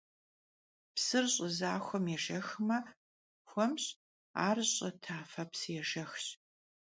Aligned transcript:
Psır 0.95 1.25
ş'ı 1.33 1.47
zaxuem 1.57 2.05
yêjjexme 2.11 2.77
xuemş, 3.49 3.83
ar 4.47 4.57
ş'ı 4.73 4.89
tafe 5.03 5.43
psıêjjexş. 5.51 6.25